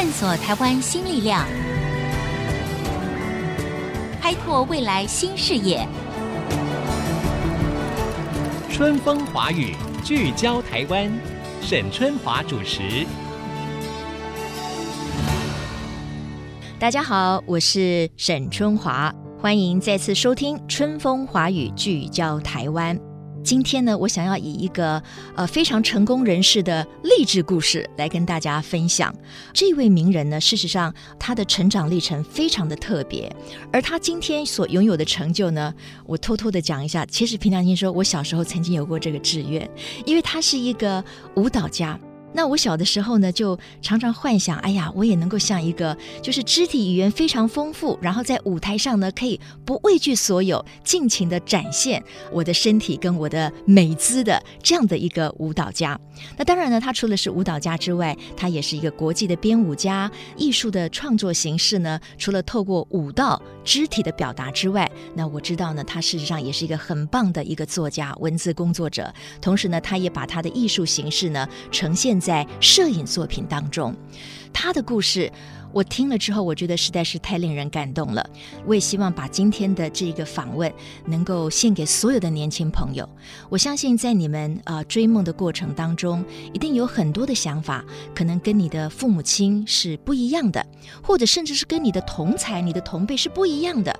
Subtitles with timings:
[0.00, 1.44] 探索台湾新力量，
[4.22, 5.84] 开拓未来新视野。
[8.70, 9.74] 春风华语，
[10.04, 11.10] 聚焦台湾，
[11.60, 13.04] 沈春华主持。
[16.78, 19.12] 大家好，我是沈春华，
[19.42, 22.96] 欢迎再次收听《春风华语》，聚焦台湾。
[23.48, 25.02] 今天呢，我想要以一个
[25.34, 29.10] 呃非常成功人士的励志故事来跟大家分享。
[29.54, 33.34] 这位名人呢，事实上他的成长历程非常的特别，
[33.72, 35.72] 而他今天所拥有的成就呢，
[36.04, 37.06] 我偷偷的讲一下。
[37.06, 39.66] 其实凭良心说，我小时候曾经有过这个志愿，
[40.04, 41.02] 因为他是一个
[41.34, 41.98] 舞蹈家。
[42.38, 55.98] 那我小的时候呢，就常常幻想，哎呀，我也能够像一个就是肢体语言非常丰富，然后在舞台上呢，可以不畏惧所有，尽情的展现我的身体跟我的美姿的这样的一个舞蹈家。
[56.36, 60.08] 那当然呢，他除了是舞蹈家之外，他也是一个国际的编舞家。
[60.36, 69.12] 艺术的创作形式呢，除了透过舞蹈肢体的表达之外，那我知道呢，他事实上也是一个很棒的一个作家、文字工作者。
[69.42, 72.18] 同时呢，他也把他的艺术形式呢呈现。
[72.18, 73.94] 在摄影作品当中，
[74.52, 75.30] 他的故事。
[75.72, 78.28] 我听了之后，我觉得实在是太令人感动了。
[78.66, 80.72] 我也希望把今天的这个访问
[81.04, 83.08] 能够献给所有的年轻朋友。
[83.48, 90.64] 我相信在你们呃追梦的过程当中，一定有很多的想法，可能跟你的父母亲是不一样的，
[91.02, 93.94] 或者甚至是跟你的同才、你的同辈是不一样的。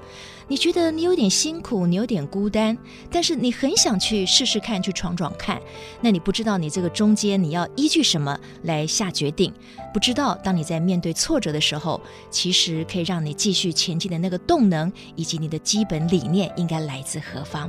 [0.51, 2.77] 你觉得你有点辛苦，你有点孤单，
[3.11, 5.61] 但是你很想去试试看，去闯闯看。
[6.01, 9.53] 那你不知道你这个中间你要依据什么来下决定？
[9.99, 17.69] 不知道当你在面对挫折的时候，其实可以让你继续前进的那个动能，以及你的基本理念应该来自何方？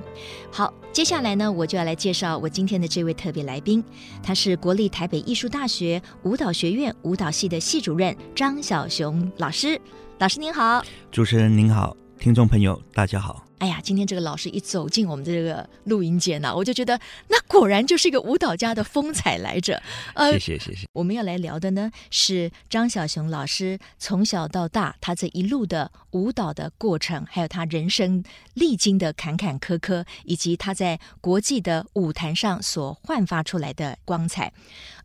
[0.52, 3.84] 好，接下来呢，我就要来介绍我今天的这位特别来宾，
[4.22, 9.82] 他是国立台北艺术大学舞蹈学院舞蹈系的系主任张晓雄老师。
[10.20, 13.49] 老师您好，主持人您好，听众朋友大家好。
[13.60, 19.82] 哎呀，今天这个老师一走进我们的这个录音间呢，我就觉得那果然就是一个舞蹈家的风采来着。
[20.16, 20.88] 呃，谢谢谢谢。
[20.94, 28.24] 我们要来聊的呢是张小雄老师从小到大他这一路的舞蹈的过程，还有他人生
[28.54, 34.54] 历经的坎坎坷坷，以及他在国际的舞台上所焕发出来的光彩。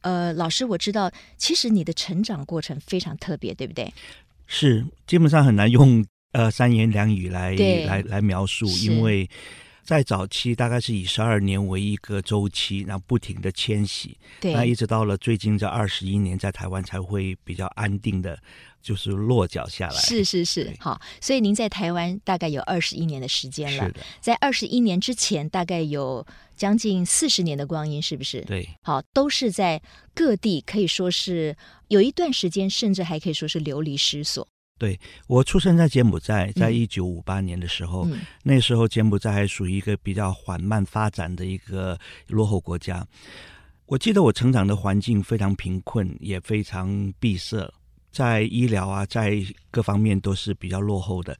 [0.03, 3.93] 呃，老师，我知道，其实你的成长过程非常特别，对不对？
[4.47, 6.05] 是，基本上很难用。
[6.34, 7.55] 呃，三言两语来
[7.87, 9.31] 来来描述，因为
[9.84, 18.37] 在早期大概是以十二年为一个周期，然后不停的迁徙，对，那一直到了最近这二十一年，在台湾才会比较安定的，
[18.83, 19.94] 就是落脚下来。
[19.94, 23.89] 是是是，好，所以您在台湾大概有二十一年的时间了，
[24.21, 28.41] 在二十一年之前，大概有将近四十年的光阴，是不是？
[28.41, 29.81] 对，好，都是在
[30.15, 31.56] 各地，可以说是
[31.89, 34.49] 有一段时间，甚至还可以说是流离失所。
[34.84, 43.06] 对，我出生在柬埔寨，在一九五八年的时候，嗯、那时候柬埔寨还属于一个比较缓慢发展的一个落后国家。
[43.87, 47.67] 我记得我成长的环境非常贫困，也非常闭塞，
[48.12, 51.34] 在医疗啊，在各方面都是比较落后的。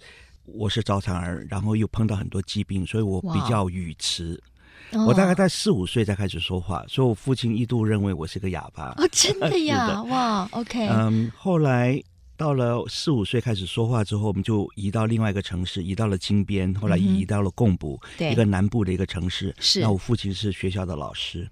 [0.47, 4.43] 我是早产儿，然后又碰到很多疾病，所以我比较语迟。
[5.07, 8.95] 我大概在四五岁才开始说话，所以我父亲一度认为我是个哑巴。
[8.97, 9.89] 哦，真的呀？
[9.93, 10.89] 的哇，OK。
[10.89, 12.03] 嗯，后来。
[12.37, 19.55] 到了四五岁开始说话之后，我们就移到另外一个城市，移到了金边，后来移到了贡布，嗯，一个南部的一个城市。
[19.61, 21.49] 是，那我父亲是学校的老师，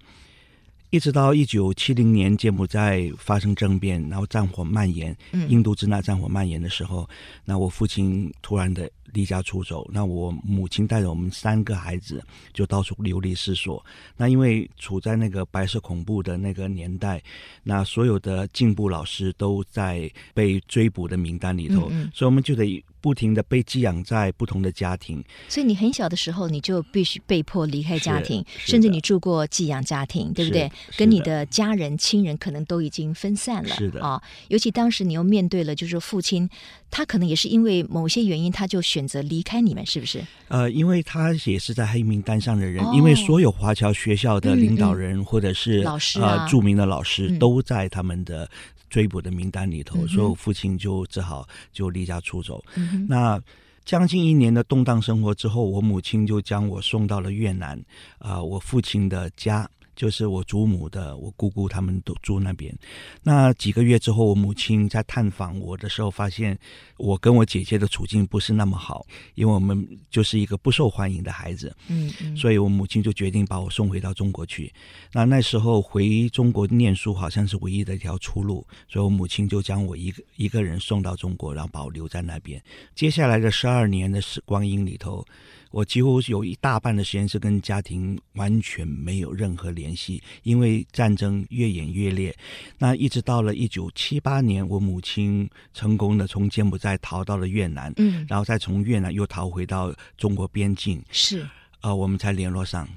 [0.93, 5.17] 一直到一九七零年柬埔寨发生政变，然后战火蔓延，
[5.49, 7.07] 印度支那战火蔓延的时候，嗯，
[7.45, 8.87] 那我父亲突然的。
[9.13, 12.19] 离家出走，那我母亲带着我们三个孩子
[12.51, 13.85] 就到处流离失所。
[14.17, 17.21] 那因为处在那个白色恐怖的那个年代，
[17.61, 25.23] 那所有的进步老师都在被追捕的名单里头，嗯嗯，所以我们就得不停的被寄养在不同的家庭。
[25.47, 30.71] 所以你很小的时候，你就必须被迫离开家庭，甚至你住过寄养家庭，对不对？
[30.97, 33.75] 跟你的家人亲人可能都已经分散了。
[33.75, 36.49] 是的啊，尤其当时你又面对了，就是父亲，
[36.89, 39.03] 他可能也是因为某些原因，他就选。
[39.03, 40.25] 择离开你们是不是？
[40.47, 48.49] 呃，因为他也是在黑名单上的人，哦、因为所有华侨学校的领导人、嗯、或者是老师、啊、呃著名的老师都在他们的
[48.89, 52.63] 追捕的名单里头，嗯、所以我父亲就只好就离家出走。
[52.75, 53.37] 嗯、那
[53.83, 57.77] 将近一年的动荡生活之后，我母亲就将我送到了越南
[58.19, 59.69] 啊、呃，我父亲的家。
[59.95, 62.75] 就是我祖母的，我姑姑他们都住那边。
[63.21, 66.57] 那几个月之后，我母亲在探访我的时候，发现
[66.97, 69.05] 我跟我姐姐的处境不是那么好，
[69.35, 71.75] 因为我们就是一个不受欢迎的孩子。
[71.87, 74.71] 嗯嗯，所以我母亲就决定把我送回到中国去。
[75.11, 82.61] 那那时候回中国念书好像是唯一的一条出路，所以我母亲就将我一个一个人送到中国，然后把我留在那边。
[82.95, 85.25] 接下来的十二年的时光阴里头。
[85.71, 92.31] 我几乎有一大半的时间是跟家庭完全没有任何联系，因为战争越演越烈。
[92.77, 101.41] 那一直到了一九七八年，我母亲成功的从柬埔寨逃到了越南，嗯，然后再从越南又逃回到中国边境，是，
[101.79, 102.87] 啊、呃，我们才联络上。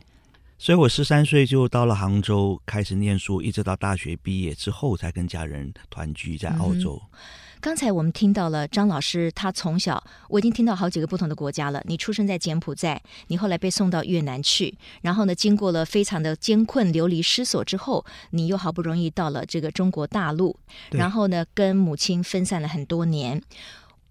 [0.59, 7.01] 所以我十三岁就到了杭州开始念书，一直到大学毕业之后才跟家人团聚在澳洲。
[7.13, 7.19] 嗯
[7.67, 11.83] 刚才我们听到了张老师，他从小我已经听到好几个不同的国家了。
[11.87, 20.57] 你出生在柬埔寨，你后来被送到越南去，然后呢，经过了非常的艰困、流离失所之后，你又好不容易到了这个中国大陆，
[20.93, 23.43] 然后呢，跟母亲分散了很多年。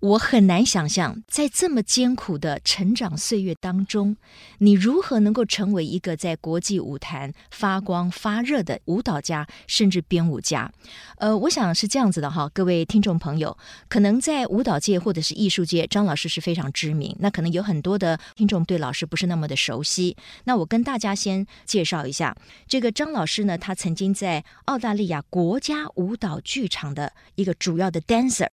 [0.06, 4.16] 我很难想象，在这么艰苦的成长岁月当中，
[4.60, 10.72] 你如何能够成为一个在国际舞坛发光发热的舞蹈家，甚至编舞家。
[11.18, 13.57] 呃，我想是这样子的哈，各位听众朋友，
[13.90, 17.16] 可能在舞蹈界或者是艺术界，张老师是非常知名。
[17.19, 20.16] 那可能有很多的听众对老师不是那么的熟悉。
[20.44, 22.36] 那我跟大家先介绍一下，
[22.68, 28.50] 这个张老师呢，他曾经在澳大利亚国家舞蹈剧场的一个主要的 dancer。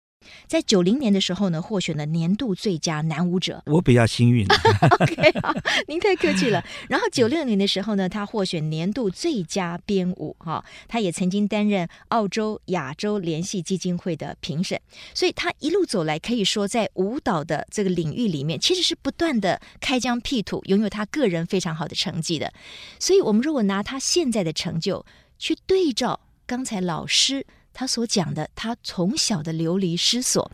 [0.47, 3.63] 在九零年的时候呢，获选了年度最佳男舞者。
[3.67, 4.47] 我比较幸运。
[5.01, 5.55] OK，好，
[5.89, 6.65] 您太客气了。
[6.89, 10.37] 然后九六年的时候呢，他获选年度最佳编舞。
[10.39, 14.81] 哈，他也曾经担任澳洲亚洲联系基金会的评审。
[15.15, 22.53] 所以他一路走来，可以说在舞蹈的这个领域里面，其实是不断的开疆辟土，拥有他个人非常好的成绩的。
[22.99, 25.05] 所以，我们如果拿他现在的成就
[25.39, 27.47] 去对照刚才老师。
[27.75, 30.51] 他所讲的，他从小的流离失所，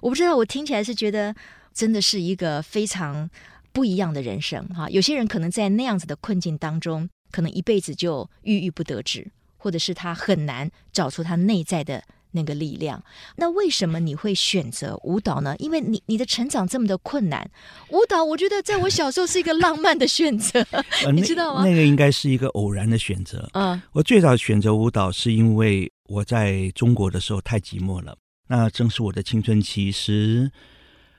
[0.00, 1.34] 我不知道，我听起来是觉得
[1.74, 3.28] 真的是一个非常
[3.72, 4.88] 不一样的人生哈。
[4.88, 12.02] 有些人可能在那样子的困境当中，可能一辈子就郁郁不得志，或者是他很难找出他内在的
[12.32, 13.02] 那个力量。
[13.36, 15.54] 那为什么你会选择舞蹈呢？
[15.58, 17.50] 因为你你的成长这么的困难，
[17.90, 20.64] 舞蹈我觉得在我小时候是一个浪漫的选择，
[21.12, 21.62] 你知道吗？
[21.64, 23.48] 那，那个应该是一个偶然的选择。
[23.54, 25.90] 嗯，我最早选择舞蹈是因为。
[26.10, 28.16] 我在中国的时候太寂寞了，
[28.48, 30.50] 那正是我的青春期，十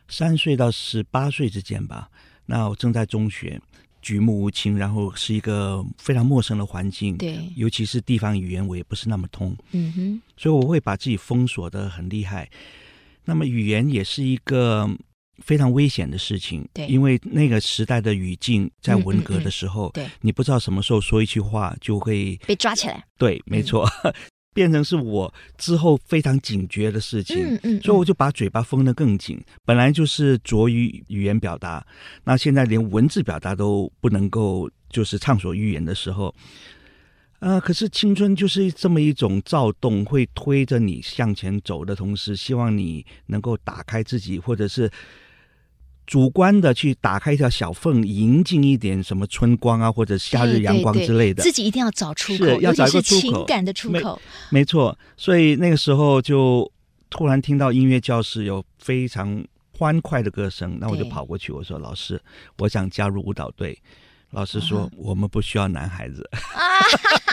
[0.09, 2.09] 三岁到十八岁之间吧。
[2.45, 3.57] 那我正在中学，
[4.01, 12.49] 举目无亲，然后是一个非常陌生的环境，对，尤其是地方语言我也不是那么通，嗯哼，所以我会把自己封锁的很厉害。
[13.23, 14.89] 那么语言也是一个
[15.38, 23.89] 非常危险的事情，对，因为那个时代的语境在文革的时候，嗯嗯嗯，对，你不知道什么时候说一句话就会被抓起来，对，没错。
[24.51, 29.42] 嗯变成是我之后非常警觉的事情，嗯嗯，所以我就把嘴巴封得更紧。
[29.63, 31.86] 本来就是拙于语言表达，
[32.25, 36.36] 那现在连文字表达都不能够，就是畅所欲言的时候，
[37.39, 44.92] 呃，可是青春就是这么一种躁动，会推着你向前走的同时，希望你能够打开自己，或者是。
[46.12, 54.22] 主观的去打开一条小缝，迎进一点什么春光啊，或者夏日阳光之类的，对对对，自己一定要找出口，是要找一个情感的出口。
[54.50, 56.69] 没，没错，所以那个时候就
[57.10, 59.42] 突然听到音乐教室有非常
[59.78, 62.22] 欢快的歌声，那我就跑过去，我说：“老师，
[62.58, 63.81] 我想加入舞蹈队。”
[64.31, 64.94] 老师说：“uh.
[64.98, 66.30] 我们不需要男孩子。”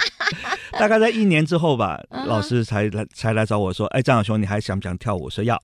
[0.79, 2.25] 大概在一年之后吧，uh.
[2.27, 5.61] 老师才来才来找我说：“哎，张小雄，你还想不想跳舞？”我说要。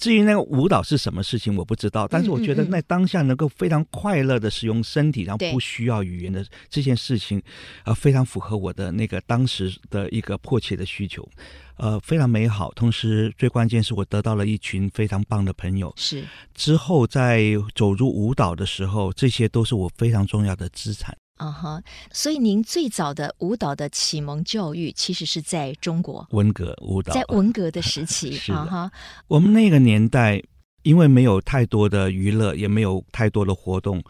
[0.00, 2.08] 至于那个舞蹈是什么事情，我不知道。
[2.08, 7.40] 但是我觉得那当下能够非常快乐的使用身体，然后不需要语言的这件事情，
[7.84, 11.28] 呃，非常符合我的那个当时的一个迫切的需求，
[11.76, 12.72] 呃，非常美好。
[12.72, 15.92] 同时，最关键是我得到了一群非常棒的朋友。
[15.96, 21.14] 是之后在走入舞蹈的时候，这些都是我非常重要的资产。
[21.40, 21.82] 啊哈，
[22.12, 28.92] 所以您最早的舞蹈的启蒙教育，其实是在中国文革舞蹈，在文革的时 期啊哈。
[29.26, 30.42] 我们那个年代，
[30.82, 34.02] 因为没有太多的娱乐，也没有太多的活动，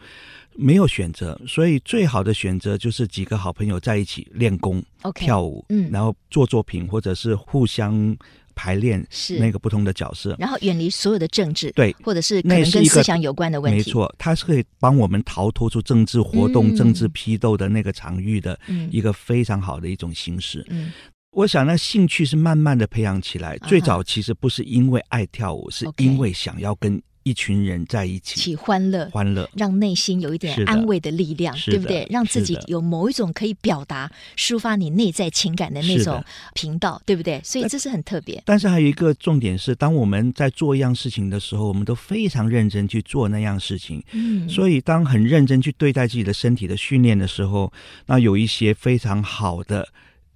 [0.55, 8.17] 没有选择，所以最好的选择就是几个好朋友在一起练功、okay, 跳舞，嗯，然后做作品，或者是互相。
[8.61, 13.77] 排练是那个不同的角色，然后远离所有的政治，对，或者是可能跟思想有关的问题。
[13.77, 18.59] 没错，它是可以帮我们逃脱出政治活动、嗯、政治批斗的那个场域的
[18.91, 20.63] 一个非常好的一种形式。
[20.69, 20.91] 嗯，
[21.31, 23.57] 我想那兴趣是慢慢的培养起来。
[23.61, 32.07] 嗯、最早其实不是因为爱跳舞，是因为想要跟一群人在一起，起欢乐，欢乐，让内心有一点安慰的力量，对不对？
[32.09, 36.23] 让自己有某一种可以表达、抒发你内在情感的那种
[36.53, 37.39] 频道，对不对？
[37.43, 38.41] 所以这是很特别。
[38.45, 44.03] 但是还有一个重点是，当我们在做一样事情的时候，我们都非常认真去做那样事情。
[44.11, 47.71] 嗯，所以当很认真去对待自己的身体的训练的时候，
[48.07, 49.87] 那有一些非常好的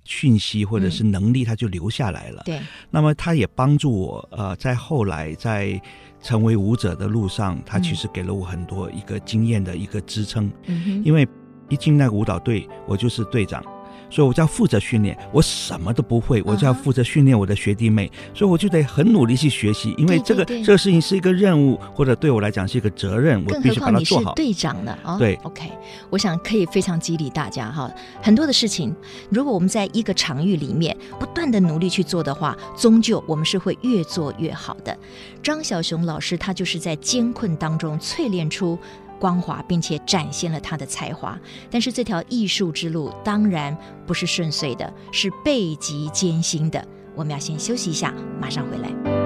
[0.05, 2.41] 讯息或者是能力，他就留下来了。
[2.45, 5.81] 对，那么他也帮助我，呃，在后来在。
[6.21, 11.27] 成为舞者的路上，他其实给了我很多一个经验的一个支撑，嗯、因为
[11.69, 13.63] 一进那个舞蹈队，我就是队长。
[14.09, 24.33] 所以我就要负责训练，我什么都不会，我就要负责训练我的学弟妹，所以我就得很努力去学习，因为这个这个事情是一个任务，或者对我来讲是一个责任，我必须把它做好。
[24.33, 24.97] 队长呢？
[25.03, 25.69] 哦，对，OK，
[26.09, 27.91] 我想可以非常激励大家哈。
[28.21, 28.95] 很多的事情，
[29.29, 34.97] 如果我们在一个场域里面不断的努力去做的话，终究我们是会越做越好的。
[35.43, 38.77] 张小熊老师他就是在艰困当中淬炼出。
[39.19, 46.85] 光滑，并且展现了他的才华，但是这条艺术之路当然不是顺遂的，是倍极艰辛的。
[47.15, 49.24] 我们要先休息一下，马上回来。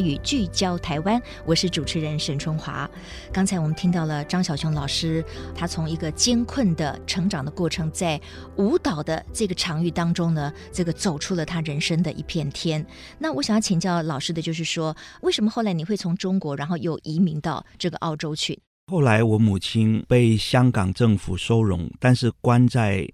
[0.00, 2.88] 语聚焦台湾，我是主持人沈春华。
[3.32, 5.24] 刚才我们听到了张小熊老师，
[5.54, 8.20] 他从一个艰困的成长的过程，在
[8.56, 12.84] 舞蹈的这个场域当中呢，这个走出了他人生的一片天。
[13.18, 18.58] 那我想要请教老师的就是说，为什么后来你会从中国，然后又移民到这个澳洲去？
[18.88, 23.08] 后来我母亲被香港政府收容，但是关在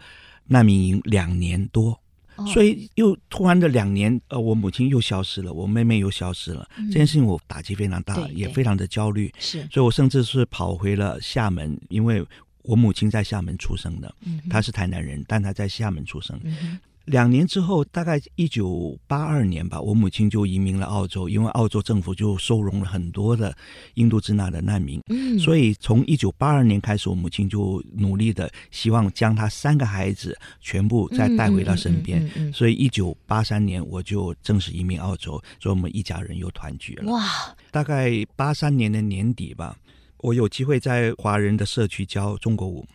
[0.46, 1.98] 难民营两年多。
[2.46, 6.68] 所以又突然的两年，呃，我母亲又消失了，我妹妹又消失了。
[6.76, 9.32] 嗯、这件事情我打击非常大，也非常的焦虑。
[9.38, 12.24] 是，所以我甚至是跑回了厦门，因为
[12.62, 16.38] 我母亲在厦门出生的，嗯、她是台南人，但她在厦门出生。
[16.42, 23.54] 嗯两年之后，大概一九八二年吧，我母亲就移民了澳洲，因为澳洲政府就收容了很多的
[23.94, 25.00] 印度支那的难民。
[25.08, 32.24] 嗯，所以从一九八二年开始，我母亲就努力的希望将她三个孩子全部再带回到身边。
[32.26, 37.10] 嗯嗯所以一九八三年我就正式移民澳洲，所以我们一家人又团聚了。
[37.10, 37.24] 哇！
[37.70, 39.76] 大概八三年的年底吧，
[40.18, 42.86] 我有机会在华人的社区教中国舞。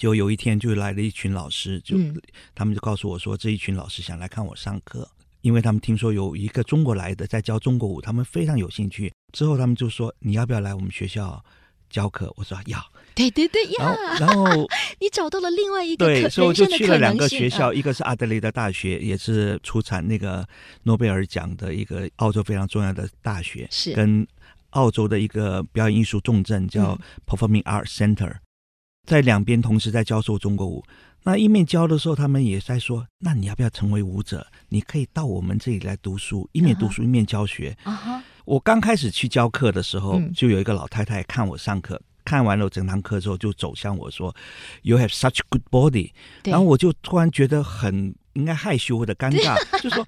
[0.00, 2.18] 就有一天，就来了一群老师，就、嗯、
[2.54, 5.06] 他们就告诉我说，这一群老师想来看我上课，
[5.42, 9.12] 因为他们听说有一个中国来的在教中国舞，他们非常有兴趣。
[9.30, 11.44] 之后他们就说，你要不要来我们学校
[11.90, 12.32] 教课？
[12.38, 12.82] 我说要。
[13.14, 13.94] 对对对，要。
[14.18, 14.46] 然后
[15.00, 20.48] 你找到了另外一个可对，所以我就去了两个学校，一个是阿德雷德大学，也是出产那个
[20.84, 24.26] 诺贝尔奖的一个澳洲非常重要的大学，是跟
[24.70, 28.36] 澳洲的一个表演艺术重镇叫 Performing Arts Center。
[29.10, 30.84] 在两边同时在教授中国舞，
[31.24, 34.46] 那一面教的时候，他们也在说：“那你要不要成为舞者？
[34.68, 37.76] 你可以到我们这里来读书，一面读书一面教学。
[37.84, 38.20] Uh” huh.
[38.44, 44.32] 我刚开始去教课的时候，就有一个老太太看我上课，嗯、看完了整堂课之后，就走向我说
[44.82, 46.12] ：“You have such good body。”
[46.46, 50.06] 然后我就突然觉得很应该害羞或者尴尬， 就说。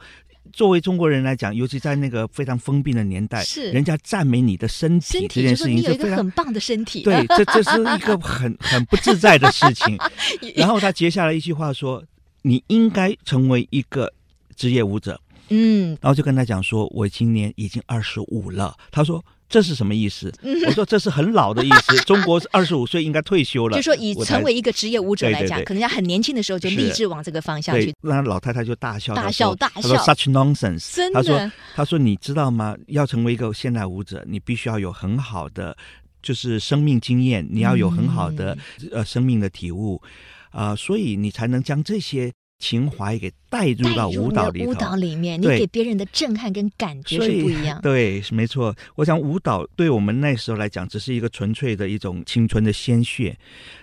[0.52, 7.02] 作为中国人来讲，尤其在那个非常封闭的年代，是人家赞美你的身体这件事情是非常，有一个很棒的身体。
[7.02, 9.98] 对，这这是一个很 很不自在的事情。
[10.56, 12.02] 然后他接下来一句话说
[12.42, 14.12] ：“你应该成为一个
[14.56, 15.20] 职业舞者。”
[15.50, 19.24] 嗯，然后就跟他讲说：“我今年已经二十五了。”他说。
[19.52, 20.32] 这是什么意思？
[20.66, 21.94] 我说这是很老的意思。
[22.04, 23.76] 中国二十五岁应该退休了。
[23.76, 27.94] 就说以成为一个职业舞者来讲，可能要很年轻的时候就立志往这个方向去。
[28.00, 29.82] 那老太太就大笑，大笑，大笑。
[29.82, 31.22] 她说：“Such nonsense！” 真的。
[31.22, 32.74] 他说：“他说你知道吗？
[32.86, 35.76] 要成为一个现代舞者，你必须要有很好的
[36.22, 38.56] 就是生命经验，你要有很好的
[38.90, 40.00] 呃生命的体悟
[40.50, 42.32] 啊，所以你才能将这些。”
[42.62, 47.80] 情怀给带入到舞蹈里头，舞蹈里面，你给别人的震撼跟感觉是不一样。
[47.82, 48.72] 对，是没错。
[48.94, 53.36] 我想舞蹈对我们那时候来讲，只是一个纯粹的一种青春的鲜血，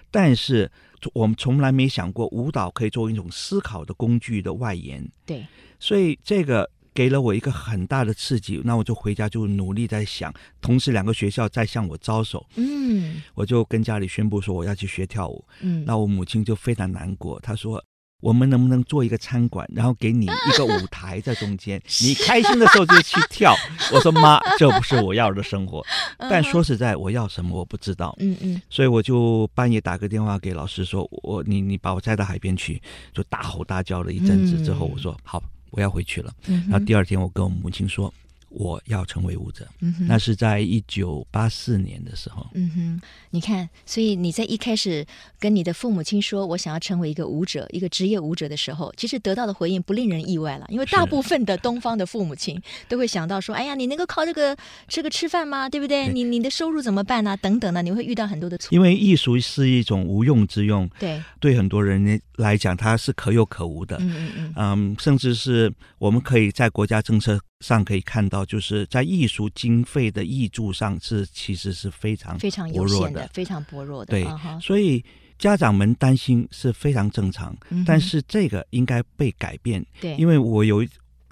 [0.09, 0.71] 但是
[1.13, 5.05] 我们从来没想过舞蹈可以作为一种思考的工具的外延。
[5.25, 5.45] 对，
[5.77, 8.62] 所以这个给了我一个很大的刺激。
[8.63, 12.45] 那我就回家就努力在想，同时两个学校在向我招手。
[12.55, 15.43] 嗯，我就跟家里宣布说我要去学跳舞。
[15.59, 17.83] 嗯，那我母亲就非常难过，她说。
[18.21, 23.55] 我们能不能做一个餐馆，然后给你一个舞台在中间， 你开心的时候就去跳。
[23.93, 25.85] 我说妈，这不是我要的生活。
[26.17, 28.15] 但说实在，我要什么我不知道。
[28.19, 28.61] 嗯嗯。
[28.69, 32.81] 所以我就半夜打个电话给老师说，我你你把我载到海边去，
[33.13, 36.33] 就大吼大叫了一阵子之后，我说好，我要回去了。
[36.45, 38.13] 然后第二天我跟我母亲说，
[38.50, 39.68] 我要成为舞者，
[40.08, 42.46] 那是在一九八四年的时候。
[42.53, 45.06] 嗯哼，你看，所以你在一开始
[45.39, 55.70] 跟你的父母亲说我想要成为一个舞者，一个职业舞者的时候，其实得到的回应不令人意外了，因为大部分的东方的父母亲都会想到说：“哎呀，你能够靠这个这个吃饭吗？
[55.70, 56.06] 对不对？
[56.06, 57.38] 对你你的收入怎么办呢、啊？
[57.38, 57.82] 等等呢？
[57.82, 63.98] 你会遇到很多的错。”因为艺术是一种无用之用，对，对很多人来讲，它是可有可无的。
[63.98, 74.11] 嗯嗯嗯，嗯，甚至是我们可以在国家政策上可以看到，就是在艺术经费的益助上是其实是非常非常有限的，非常薄弱的。
[74.11, 74.25] 对，
[74.61, 75.03] 所以
[75.37, 79.85] 家长们担心是非常正常，嗯、但是这个应该被改变。
[79.99, 80.85] 对，因为我有。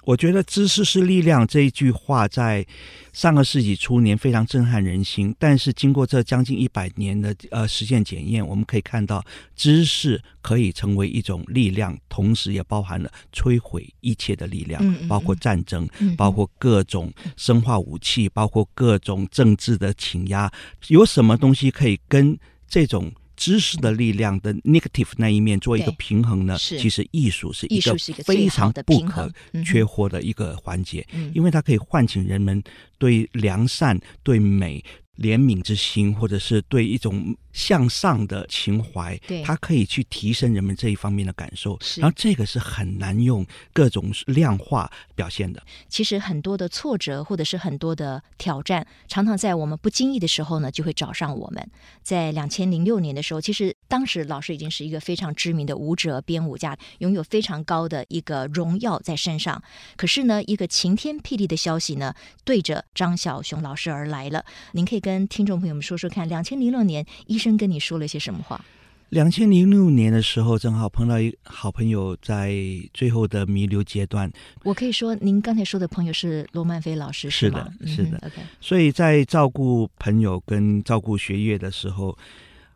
[0.08, 2.66] 我觉得“知识是力量”这一句话在
[3.12, 9.22] 上个世纪初年非常震撼人心，但是经过这将近一百年的呃实践检验，我们可以看到，
[9.54, 15.86] 知识可以成为一种力量，同时也包含了摧毁一切的力量，包括战争，
[16.16, 20.50] 包括各种生化武器，包括各种政治的倾压。
[20.86, 22.34] 有什么东西可以跟
[22.66, 23.12] 这种？
[23.38, 26.58] 知识的力量的 negative 那一面做一个平衡呢？
[26.58, 29.32] 其实艺术是一个非常不可
[29.64, 32.62] 缺货的一个环节，因为它可以唤醒人们
[32.98, 34.84] 对良善、对美。
[35.18, 41.76] 怜悯之心，或者是对一种向上的情怀，对，它可以去提升人们这一方面的感受。
[41.80, 45.62] 是，然后这个是很难用各种量化表现的。
[45.88, 51.70] 其实很多的挫折，或者是很多的挑战，常常在我们不经意的时候呢，就会找上我们。
[52.02, 59.62] 在两千零六年的时候，其实当时老师已经是一个非常知名的舞者、编舞家，拥有非常高的一个荣耀在身上。
[59.96, 62.14] 可是呢，一个晴天霹雳的消息呢，
[62.44, 64.44] 对着张小熊老师而来了。
[64.72, 68.64] 您可以跟听众朋友们说说看，两千零六年医生跟你说了些什么话？
[69.10, 72.54] 两千零六年的时候，正好碰到一好朋友在
[72.92, 74.30] 最后的弥留阶段。
[74.64, 78.18] 我可以说，您刚才说的朋友是罗曼菲老师，是的，是的。
[78.18, 82.14] OK，所以在照顾朋友跟照顾学业的时候，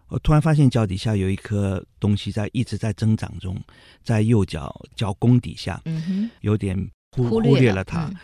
[0.09, 3.55] 我突然发现脚底下有一颗东西在一直在增长中，
[4.03, 6.75] 在右脚脚弓底下，嗯哼，有点
[7.15, 8.07] 忽忽略了它。
[8.07, 8.17] 嗯、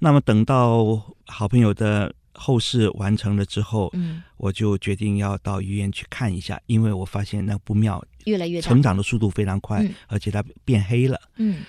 [0.00, 2.12] 那么等到好朋友的。
[2.34, 11.20] 后事完成了之后，嗯，我就决定要到医院去看一下，因为我发现那不妙，越来越，成长的速度非常快，嗯，而且它变黑了。
[11.36, 11.62] 嗯，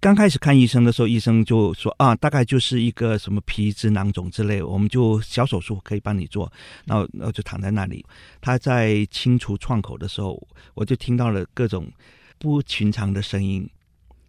[0.00, 6.50] 刚开始看医生的时候，医生就说啊，大概就是一个什么皮脂囊肿之类，我们就小手术可以帮你做。
[6.84, 8.04] 然后，然后就躺在那里，
[8.40, 10.40] 他在清除创口的时候，
[10.74, 11.90] 我就听到了各种
[12.38, 13.68] 不寻常的声音，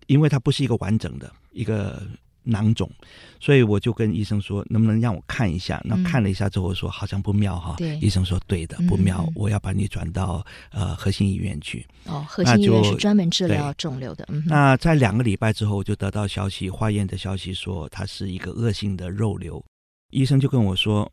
[0.07, 2.01] 因为它不是一个完整的一个。
[2.45, 2.89] 囊肿，
[3.39, 5.81] 所以我就跟医生说，能不能让我看一下？
[5.83, 7.75] 那看了一下之后，说好像不妙哈。
[7.77, 11.85] 对，医生说对的，不妙，我要把你转到呃核心医院去。
[12.05, 14.27] 哦，核心医院是专门治疗肿瘤的。
[14.45, 19.63] 那在两个礼拜之后，我就得到消息，化验的消息说它是一个恶性的肉瘤。
[20.11, 21.11] 医生就跟我说，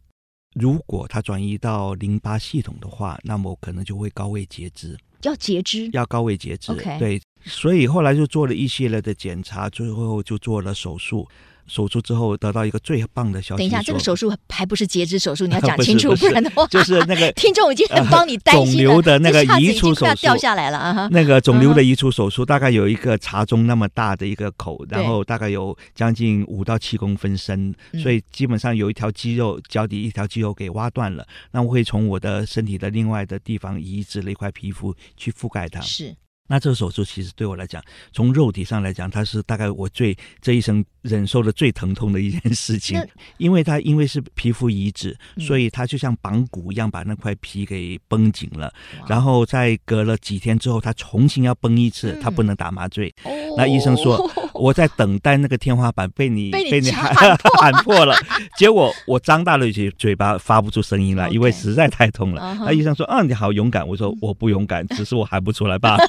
[0.55, 4.97] 如果它转移到淋巴系统的话，那么我可能就会高位截肢。
[5.23, 5.89] 要截肢？
[5.93, 6.73] 要高位截肢。
[6.73, 6.99] Okay.
[6.99, 7.23] 对。
[7.45, 11.29] 所以后来就做了一系列的检查，最后就做了手术。
[11.69, 13.59] 手术之后得到一个最棒的消息。
[13.59, 18.73] 等一下，这个手术还不是截肢手术， 你要讲清楚，不，然的话， 就是那个 听众已经很帮你担心了。
[18.73, 21.09] 肿瘤的那个移除手术掉下来了啊！
[21.13, 31.25] 那个肿瘤的移除手术大概有一个茶盅那么大的一个口，然后大概有将近五到七公分深，所以基本上有一条肌肉，脚底一条肌肉给挖断了。
[31.53, 35.81] 那我会从我的身体的另外的地方移植了一块皮肤去覆盖它。
[35.81, 36.15] 是。
[36.53, 43.03] 那这个手术其实对我来讲，从肉体上来讲，它是大概我最这一生忍受的最疼痛的一件事情，
[43.39, 48.71] 因为它因为是皮肤移植，所以它就像绑骨一样把那块皮给绷紧了，
[49.09, 53.11] 然后在隔了几天之后，它重新要绷一次，它不能打麻醉。
[53.57, 54.19] 那医生说
[54.55, 58.15] 我在等待那个天花板被你被你喊 喊破了，
[58.57, 62.57] 结果我张大了嘴嘴巴发不出声音来，因为实在太痛了。
[62.61, 66.05] 那医生说啊，你好勇敢，我说我不勇敢， 只是我喊不出来罢了。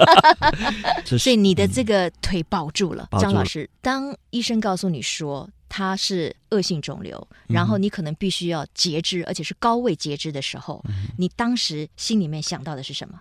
[1.05, 3.69] 所以你的这个腿保住了，张老师。
[3.81, 10.83] 当医生告诉你说他是恶性肿瘤，然后你可能必须要截肢，而且是高位截肢的时候，
[11.17, 13.19] 你当时心里面想到的是什么？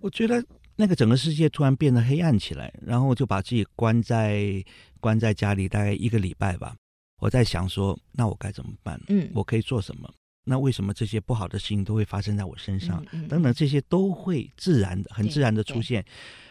[0.00, 0.42] 我觉得
[0.76, 4.64] 那个整个世界突然变得黑暗起来，然后我就把自己关在
[5.00, 6.74] 关在家里大概一个礼拜吧。
[7.18, 9.00] 我在想说，那我该怎么办？
[9.08, 10.12] 嗯，我可以做什么？
[10.44, 13.04] 那为什么这些不好的事情都会发生在我身上？
[13.28, 16.04] 等等，这些都会自然的、很自然的出现。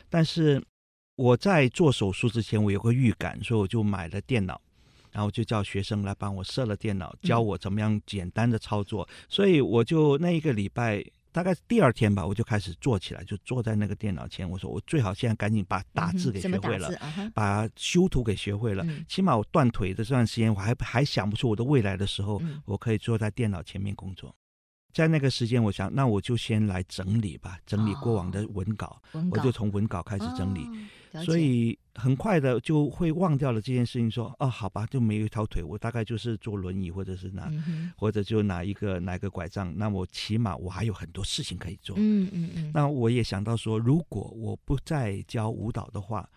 [0.09, 0.63] 但是
[1.17, 4.61] 我在做手术之前，我有个预感，所以我就买了电脑，
[5.11, 9.05] 然后就叫学生来帮我设了电脑，教我怎么样简单的操作。
[9.27, 14.49] 所以我就那一个礼拜大概第二天吧，我就开始坐起来，就坐在那个电脑前。
[14.49, 18.83] 我说我最好现在赶紧把打字给学会了，嗯、把修图给学会了。
[18.87, 24.35] 嗯、起码我断腿的这段时间，我还还想不出我的未来的时候，嗯、我可以坐在电脑前面工作。
[24.93, 29.01] 在那个时间，我想，那我就先来整理吧，整理过往的文稿，
[29.31, 30.67] 我就从文稿开始整理。
[31.13, 39.73] 哦、所以很快的就会忘掉了这件事情说，说哦，好吧，就没有一条腿，我大概就是坐轮椅，或者是拿，嗯、或者就拿一个拿一个拐杖。
[39.77, 41.95] 那我起码我还有很多事情可以做。
[41.97, 42.71] 嗯嗯嗯。
[42.73, 46.29] 那我也想到说，如果我不再教舞蹈的话，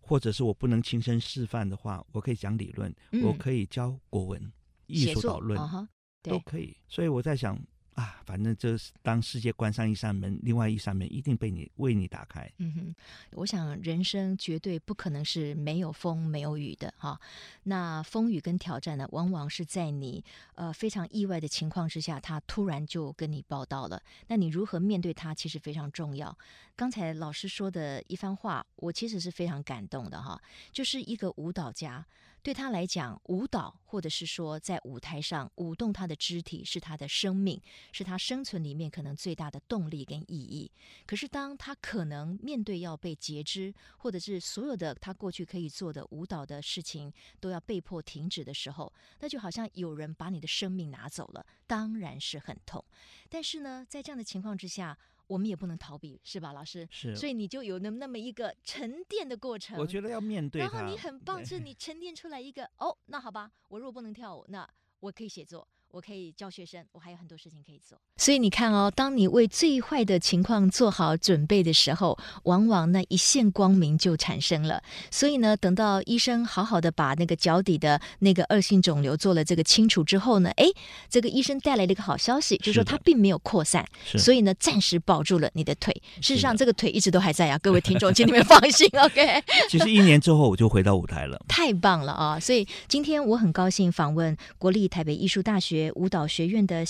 [0.00, 4.52] 或者是我不能亲身示范的话，我可以讲理论，嗯、我可以教国文、
[4.86, 5.88] 艺术导论，哦、
[6.22, 6.76] 都可以。
[6.88, 7.56] 所以我在想。
[7.98, 12.48] 啊，反正就是当世界关上一扇门，另外一扇门一定被你为你打开。
[12.58, 12.94] 嗯哼，
[13.32, 17.20] 我想人生绝对不可能是没有风没有雨的哈。
[17.64, 24.00] 那风雨跟挑战呢，往往是在你呃非常意外的情况之下，他突然就跟你报到了。
[24.28, 26.38] 那你如何面对他，其实非常重要。
[26.76, 30.40] 刚才老师说的一番话，我其实是非常感动的哈。
[30.70, 32.06] 就是一个舞蹈家。
[32.42, 37.60] 对他来讲，舞蹈或者是说在舞台上舞动他的肢体，是他的生命，
[37.92, 40.70] 是他生存里面可能最大的动力跟意义。
[41.06, 52.82] 可是当他可能面对要被截肢，或者是所有的他过去可以做的舞蹈的事情都要被迫停止的时候，那就好像有人把你的生命拿走了，当然是很痛。
[53.28, 54.96] 但是呢，在这样的情况之下，
[55.28, 56.88] 我们也不能逃避，是吧，老师？
[56.90, 59.78] 是，所以你就有那么那么一个沉淀的过程。
[59.78, 60.60] 我觉得要面对。
[60.60, 65.68] 然后你很棒，是你沉淀出来一个哦，那好吧，我如果不能跳舞，那我可以写作。
[65.90, 67.98] 我可以教学生，我还有很多事情可以做。
[68.18, 74.82] 所以你看哦，当你为最坏的情况做好准备的时候，往往那一线光明就产生了。
[75.10, 80.66] 所以呢，等到医生好好的把那个脚底的那个恶性肿瘤做了这个清除之后呢，哎，
[81.08, 83.82] 这个医生带来了一个好消息，就是说它并没有扩散，
[84.18, 85.94] 所以呢，暂时保住了你的腿。
[86.20, 88.86] 事实上，这个腿一直都还在啊，各位听众，请你们放心。
[89.00, 89.42] OK。
[89.70, 92.38] 其实一年之后我就回到舞台了，太棒了啊！
[92.38, 95.77] 所以今天我很高兴访问国立台北艺术大学。
[95.94, 96.84] 舞蹈学院的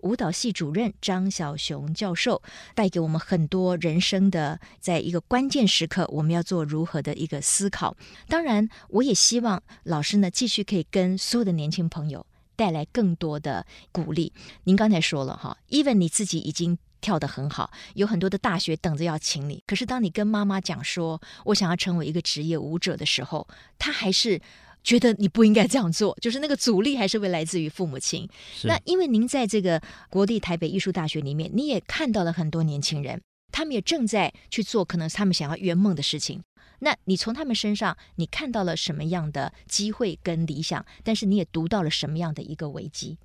[0.00, 2.42] 舞蹈系主任张小雄教授
[2.74, 7.96] 带给我们很多人生的，在一个关键时刻，我们要做如何的一个思考。
[8.28, 12.26] 当然，我也希望老师呢继续可以跟所有的年轻朋友
[12.56, 14.32] 带来更多的鼓励。
[14.64, 19.62] 您刚才说了哈，even 你自己已经跳得很好，有很多的大学等着要请你。
[19.66, 23.46] 可是当你跟妈妈讲说我想要成为一个职业舞者的时候，
[23.78, 24.40] 她还是。
[24.84, 28.28] 觉得你不应该这样做， 就是那个阻力还是会来自于父母亲。
[28.64, 36.42] 那因为您在这个国立台北艺术大学里面，你也看到了很多年轻人，他们也正在去做可能他们想要圆梦的事情。
[36.80, 40.84] 那你从他们身上，你看到了什么样的机会跟理想？
[41.04, 43.18] 但是你也读到了什么样的一个危机？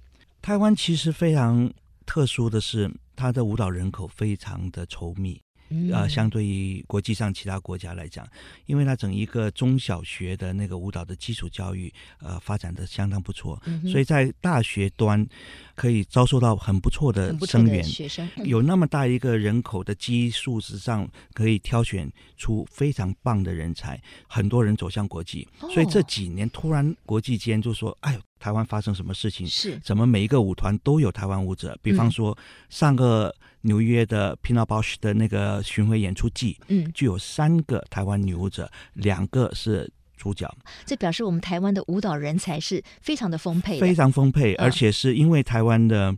[0.43, 1.73] 台湾其实非常
[2.05, 5.41] 特殊的是，它的舞蹈人口非常的稠密。
[5.91, 8.27] 呃，相对于国际上其他国家来讲，
[8.65, 15.25] 因为它整一个中小学的那个舞蹈的基础教育，呃，发展的相当不错，嗯、所以在大学端
[15.75, 17.83] 可以遭受到很不错的生源。
[17.83, 25.47] 学生有那么大一个人口的基数之上，可以挑选出非常棒的人才，很多人走向国际。
[25.59, 29.47] 哦、所以这几年突然国际间就说：“哎呦，台湾发生什么事情？
[29.47, 31.77] 是怎么每一个舞团都有台湾舞者？
[31.81, 32.37] 比方说
[32.69, 40.49] 上个。”纽约的 Pina Bausch 的那个巡回演出季，嗯，就有三个台湾女舞者，两个是主角。
[40.85, 46.15] 这表示我们台湾的舞蹈人才是非常的丰沛，非常丰沛，而且是因为台湾的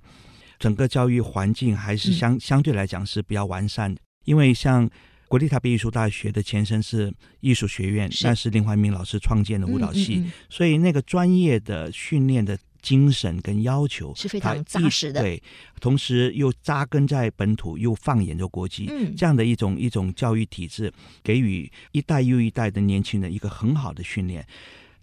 [0.59, 3.99] 整个教育环境还是相、嗯、相对来讲是比较完善的。
[4.25, 4.87] 因为像
[5.29, 8.27] 国立台北艺术大学的前身是艺术学院，是。
[8.27, 12.59] 那是林怀民老师创建的舞蹈系，嗯嗯嗯，所以那个专业的训练的。
[12.81, 15.43] 精神跟要求是非常扎实的，对，
[15.81, 20.89] 同时又扎根在本土，又放眼着国际，嗯，这样的一种一种教育体制，
[21.21, 24.47] 给予一代又一代的年轻人一个很好的训练。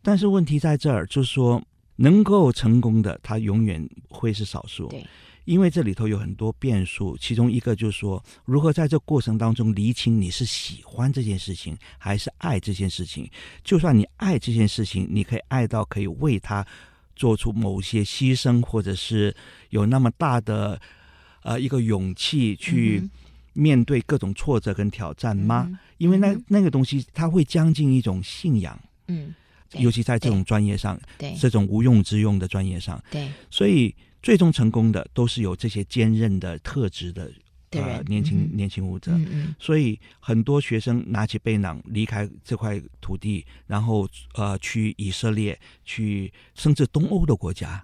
[0.01, 1.62] 但是问题在这儿，就是说
[1.97, 5.07] 能够成功的，他永远会是少数，对，
[5.46, 13.26] 因为这里头有很多变数，其中一个就是说，如何在这过程当中厘清你是喜欢这件事情，还是爱这件事情。
[13.64, 16.66] 就算你爱这件事情，你可以爱到可以为他。
[17.18, 19.35] 做出某些牺牲，或者是
[19.70, 20.78] 有那么大的
[21.40, 23.09] 呃一个勇气去
[23.54, 25.64] 面对各种挫折跟挑战吗？
[25.66, 28.78] 嗯、因为那、嗯、那个东西，它会将近一种信仰。
[29.06, 29.35] 嗯，
[29.78, 33.94] 尤其在这种专业上，对这种无用之用的专业上，对，所以
[34.27, 37.31] 最终成功的都是有这些坚韧的特质的。
[37.71, 47.81] 呃，年轻、嗯、年轻舞者，嗯嗯、所以很多学生拿起背囊离开这块土地，然后呃去以色列，去甚至东欧的国家，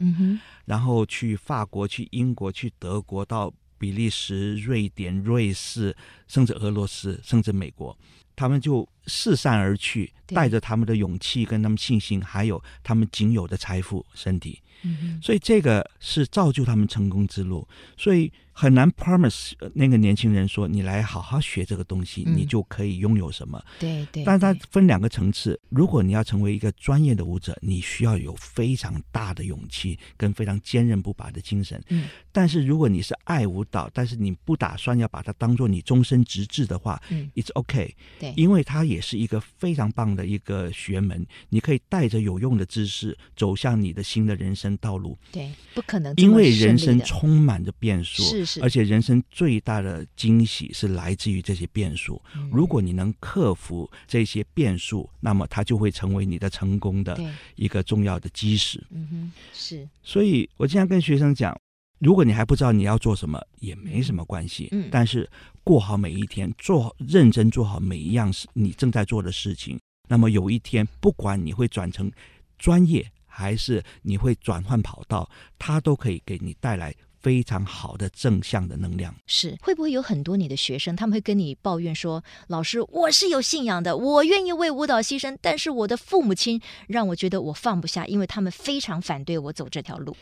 [0.64, 5.94] 然后去法国、去英国、去德国，到比利时、瑞典、瑞士，
[6.26, 7.96] 甚至俄罗斯，甚至美国，
[8.34, 14.60] 他们就四散而去，带着他们的勇气、跟他们信心，还有他们仅有的财富、身体。
[14.84, 17.66] 嗯，所以这个是造就他们成功之路。
[17.96, 18.32] 所以。
[18.54, 23.58] 很难 promise 那个年轻人说，你来好好学这个东西，嗯、你就可以拥有什么。
[23.80, 24.22] 对对。
[24.24, 25.58] 但是它分两个层次。
[25.70, 31.82] 如果你要成为一个专业的舞者，你需要有非常大的勇气跟非常坚韧不拔的精神。
[31.88, 32.10] 嗯。
[32.30, 37.90] 但是如果你是爱舞蹈，但是你不打算要把它当做你终身职志的话，嗯，it's okay。
[38.20, 38.34] 对。
[38.36, 45.18] 因为它也是一个非常棒的一个学门，你可以带着有用的知识走向你的新的人生道路。
[45.32, 46.14] 对，不可能。
[46.16, 48.22] 因为人生充满着变数。
[48.22, 48.44] 是。
[48.44, 52.20] 是而且人生最大的惊喜是来自于这些变数。
[52.50, 57.18] 如果你能克服这些变数，那么它就会成为你的成功的
[57.56, 58.82] 一个重要的基石。
[58.90, 59.88] 嗯哼，是。
[60.02, 61.58] 所以我经常跟学生讲，
[62.02, 64.68] 如果你还不知道你要做什么，也没什么关系。
[64.72, 64.88] 嗯。
[64.90, 65.30] 但是
[65.62, 72.10] 过好每一天，做认真做好每一样事你正在做的事情，那么有一天，不管你会转成
[72.58, 76.92] 专业，还是你会转换跑道，它都可以给你带来。
[77.22, 79.14] 非常好的正向的能量。
[79.28, 90.16] 是，会不会有很多你的学生，他们会跟你抱怨说：“老师，我是有信仰的，我愿意为舞蹈牺牲，但是我的父母亲让我觉得我放不下，因为他们非常反对我走这条路。”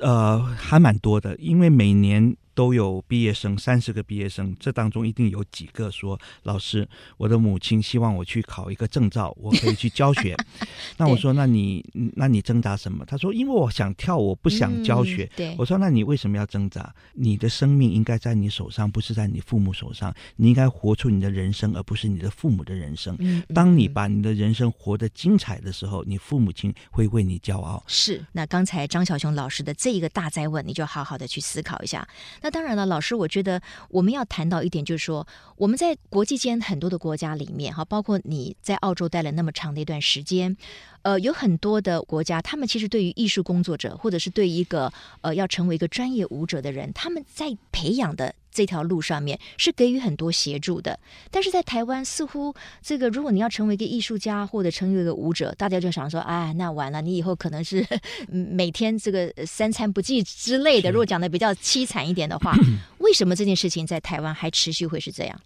[0.00, 2.36] 呃，还蛮多的，因为每年。
[2.54, 10.36] 都有毕业生，三十个毕业生，这当中一定有几个说：“老师，我的母亲希望我去考一个证照，我可以去教学。
[10.98, 11.84] ”那我说：“那你
[12.16, 15.24] 那你挣扎什么？”他说：“因为我想跳，我不想教学。
[15.24, 16.94] 嗯”对，我说：“那你为什么要挣扎？
[17.14, 20.14] 你的生命应该在你手上，不是在你父母手上。
[20.36, 23.16] 你应该活出你的人生，而不是你的父母的人生。
[23.20, 28.24] 嗯，当你把你的人生活得精彩的时候，你父母亲会为你骄傲。”是。
[28.32, 32.06] 那刚才张小熊老师的这一个大灾问，你就好好的去思考一下。
[32.42, 32.50] 那。
[32.50, 35.26] 当然了，老师，我觉得我们要谈到一点，就是说
[35.56, 40.56] 我们在国际间很多的国家里面，哈，包括你在澳洲待了那么长的一段时间，
[41.02, 48.34] 呃，有很多的国家，他们其实对于艺术工作者，或者是对一个呃要成为一个专业舞者的人，他们在培养的。
[48.52, 50.98] 这条路上面是给予很多协助的，
[51.30, 57.86] 但是在台湾似乎这个，如果你要成为一个艺术家或者成为一个舞者，大家就想说，哎，那完了，你以后可能是
[58.28, 60.90] 每天这个三餐不继之类的。
[60.90, 62.52] 如果讲的比较凄惨一点的话，
[62.98, 65.40] 为什么这件事情在台湾还持续会是这样？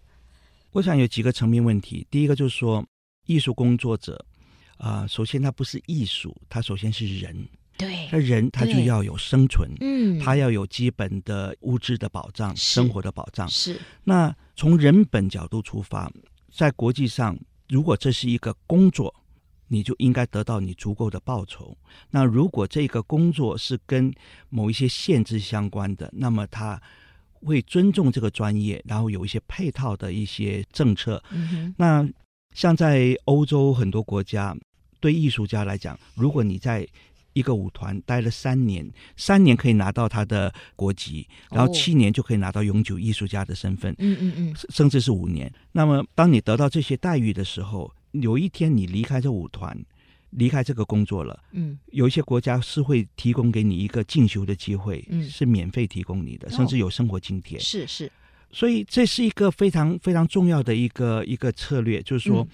[0.72, 2.06] 我想有几个层面问题。
[2.10, 2.82] 第一个就是说，
[3.26, 4.24] 艺术工作者
[4.84, 7.48] 啊、呃，首先它不是艺术，它首先是人。
[7.76, 13.48] 对，那人他就要有生存，嗯，他要有基本的物质的保障，生活的保障。
[13.48, 13.80] 是。
[14.04, 16.08] 那从人本角度出发，
[16.52, 17.36] 在国际上，
[17.68, 19.12] 如果这是一个工作，
[19.66, 21.76] 你就应该得到你足够的报酬。
[22.10, 24.14] 那如果这个工作是跟
[24.50, 26.80] 某一些限制相关的，那么他
[27.44, 31.20] 会尊重这个专业，然后有一些配套的一些政策。
[31.32, 31.74] 嗯哼。
[31.76, 32.08] 那
[32.52, 34.56] 像在欧洲很多国家，
[35.04, 36.88] 对艺术家来讲，如果你在
[37.34, 43.94] 一个舞团待了三年，三年可以拿到他的国籍，然后七年就可以拿到永久艺术家的身份。
[43.98, 45.52] 嗯嗯嗯，甚至是五年。
[45.72, 49.78] 那么，当你得到这些待遇的时候，有一天你离开这舞团，
[50.30, 57.58] 离开这个工作了，嗯，有一些国家是会提供给你一个进修的机会，嗯，是免费提供你的，甚至有生活津贴。
[57.58, 58.10] 是是，
[58.50, 62.48] 所以这是一个非常非常重要的一个一个策略，就是说。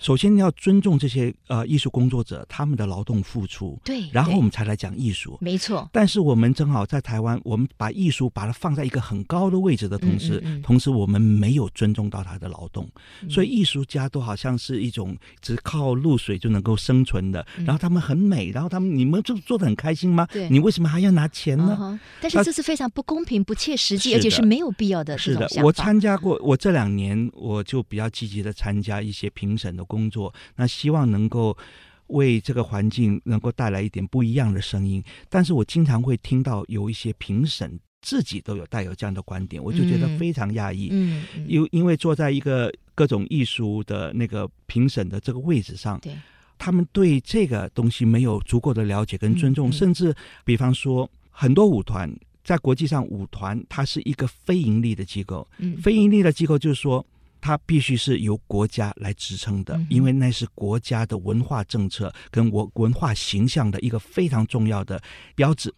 [0.00, 5.88] 首先你要尊重这些呃艺术工作者他们的劳动付出，对，然后我们才来讲艺术，没错。
[5.92, 12.88] 但是我们正好在台湾，我们把艺术把它放在一个很高的位置的同时，嗯嗯嗯、同时我们没有尊重到他的劳动，
[13.22, 20.26] 嗯、所以艺术家都好像是一种只靠露水就能够生存的，嗯、然后他们很美，然后他们你们就做的很开心吗？
[20.32, 21.76] 对，你为什么还要拿钱呢？
[21.78, 25.18] 嗯、但是这是非常不公平、不切实际，而且是没有必要的。
[25.18, 31.56] 是的，我参加过，我这两年我就比较积极的参加一些评审的工作，那希望能够
[32.06, 40.88] 为这个环境能够带来一点不一样的声音，但是我经常会听到有一些评审自己都有带有这样的观点，我就觉得非常讶异。
[40.90, 46.14] 嗯，因、嗯、因为坐在一个各种艺术的那个评审的这个位置上，对，
[46.58, 52.10] 他们对这个东西没有足够的了解跟尊重，甚至比方说很多舞团
[52.42, 57.04] 在国际上，舞团它是一个非盈利的机构，嗯，非盈利的机构就是说。
[57.40, 65.02] 它必须是由国家来支撑的，因为那是国家的文化政策跟我文化形象的一个非常重要的
[65.34, 65.74] 标志，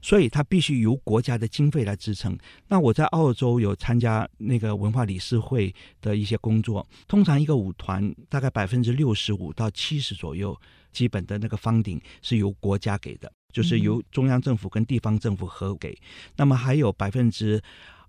[0.00, 2.36] 所以它必须由国家的经费来支撑。
[2.68, 10.58] 那我在澳洲有参加那个文化理事会的一些工作，通常一个舞团大概百分之六十五到七十左右，
[10.92, 13.32] 基本的那个 funding 是由国家给的。
[13.52, 15.90] 就是由中央政府跟地方政府合给。
[15.90, 17.62] 嗯、那么还有百分之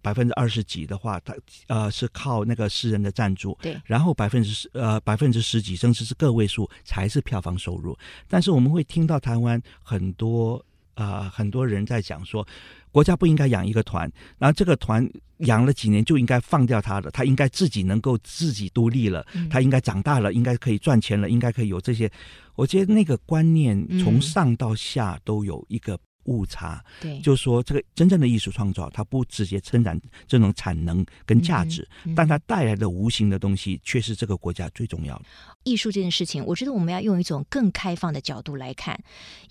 [0.04, 1.34] 百分之二十几的话，它
[1.68, 3.58] 呃是靠那个私人的赞助。
[3.62, 3.76] 对。
[3.86, 7.98] 然后百分之十呃百分之十几，甚至是个位数才是票房收入。
[8.28, 10.64] 但是我们会听到台湾很多
[10.96, 12.46] 呃很多人在讲说。
[12.94, 22.08] 国家不应该养一个团，然后这个团养了几年就应该放掉他了，他应该自己能够自己独立了，他应该长大了，应该可以赚钱了，应该可以有这些。
[22.54, 35.26] 我觉得那个观念从上到下都有一个误差，对，就是说这个真正的艺术创造，它不直接生产这种产能跟价值，但它带来的无形的东西却是这个国家最重要的。
[35.64, 39.02] 艺术这件事情，我觉得我们要用一种更开放的角度来看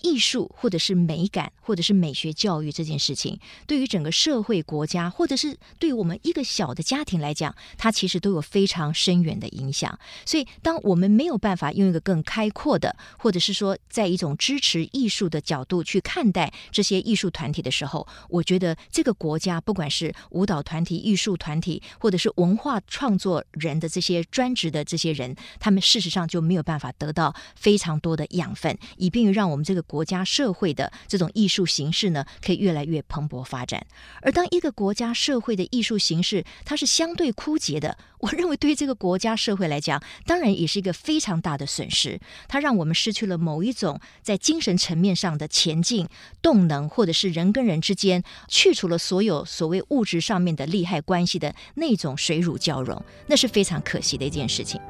[0.02, 9.98] 艺术，或者是美感，或者是美学教育这件事情，对于整个社会、国家，或者是对于我们一个小的家庭来讲，它其实都有非常深远的影响。
[10.26, 26.03] 所以，当我们没有办法用一个更开阔的，或者是说在一种支持艺术的角度去看待这些艺术团体的时候，我觉得这个国家，不管是舞蹈团体、艺术团体，或者是文化创作人的这些专职的这些人，他们事。
[26.03, 33.87] 实上就没有办法得到非常多的养分，以便于让我们这个国家社会的这种艺术形式呢，可以越来越蓬勃发展。
[34.20, 42.18] 而当一个国家社会的艺术形式它是相对枯竭的， 我认为对这个国家社会来讲，当然也是一个非常大的损失。
[42.48, 46.09] 它让我们失去了某一种在精神层面上的前进
[46.42, 54.81] 动能，或者是人跟人之间去除了所有所谓物质上面的利害关系的那种水乳交融，那是非常可惜的一件事情。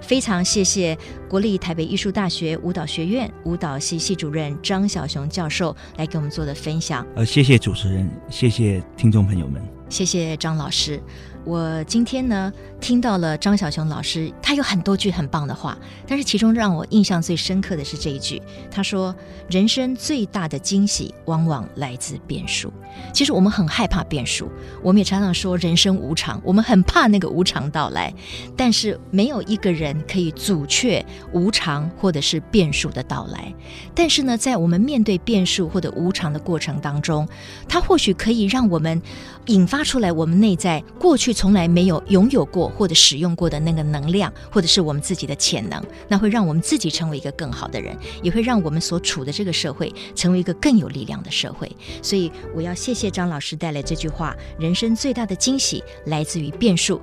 [0.00, 0.96] 非常谢谢
[1.28, 7.06] 国立台北艺术大学舞蹈学院舞蹈系系主任张小雄教授来给我们做的分享。
[7.16, 11.02] 呃，谢谢主持人，谢谢听众朋友们，谢谢张老师。
[11.44, 15.76] 我今天呢，听到了张晓雄老师，他有很多句很棒的话，
[16.06, 18.40] 但是其中让我印象最深刻的是这一句。
[18.70, 19.14] 他说
[19.50, 22.72] ：“人生最大的惊喜，往往来自变数。”
[23.12, 24.48] 其实我们很害怕变数，
[24.82, 28.14] 我们也常常说人生无常，我们很怕那个无常到来。
[28.56, 33.52] 但是没有一个人可以阻却无常或者是变数的到来。
[33.94, 37.26] 但是呢，在我们面对变数或者无常的过程当中，
[37.68, 39.00] 它或许可以让我们
[39.46, 51.70] 引发出来我们内在过去从来没有拥有过或者使用过的那个能量，或者是我们自己的潜能，那会让我们自己成为一个更好的人，也会让我们所处的这个社会成为一个更有力量的社会。
[52.02, 57.00] 所以，我要谢谢张老师带来这句话：人生最大的惊喜来自于变数，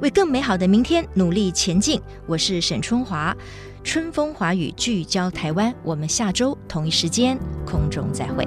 [0.00, 2.00] 为更美好的明天努力前进。
[2.26, 3.36] 我是沈春华，
[3.82, 8.46] 春风华语聚焦台湾，我们下周同一时间空中再会。